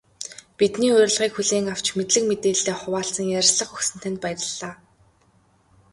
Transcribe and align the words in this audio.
Бидний 0.57 0.93
урилгыг 0.95 1.31
хүлээн 1.35 1.67
авч, 1.73 1.85
мэдлэг 1.97 2.23
мэдээллээ 2.27 2.75
хуваалцан 2.79 3.27
ярилцлага 3.39 3.73
өгсөн 3.75 3.97
танд 4.01 4.17
баярлалаа. 4.23 4.73